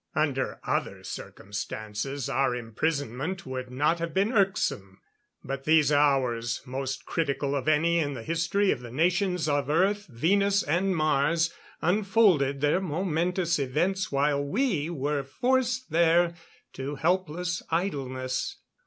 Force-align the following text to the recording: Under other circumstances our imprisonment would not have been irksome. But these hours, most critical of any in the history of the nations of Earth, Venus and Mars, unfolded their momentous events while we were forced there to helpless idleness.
Under 0.15 0.59
other 0.63 1.03
circumstances 1.03 2.27
our 2.27 2.55
imprisonment 2.55 3.45
would 3.45 3.69
not 3.69 3.99
have 3.99 4.15
been 4.15 4.33
irksome. 4.33 4.99
But 5.43 5.65
these 5.65 5.91
hours, 5.91 6.59
most 6.65 7.05
critical 7.05 7.55
of 7.55 7.67
any 7.67 7.99
in 7.99 8.15
the 8.15 8.23
history 8.23 8.71
of 8.71 8.79
the 8.79 8.89
nations 8.89 9.47
of 9.47 9.69
Earth, 9.69 10.07
Venus 10.07 10.63
and 10.63 10.95
Mars, 10.95 11.53
unfolded 11.83 12.61
their 12.61 12.81
momentous 12.81 13.59
events 13.59 14.11
while 14.11 14.43
we 14.43 14.89
were 14.89 15.21
forced 15.21 15.91
there 15.91 16.33
to 16.73 16.95
helpless 16.95 17.61
idleness. 17.69 18.57